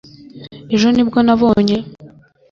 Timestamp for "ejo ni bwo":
0.75-1.19